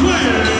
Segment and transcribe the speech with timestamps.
[0.00, 0.59] 退了。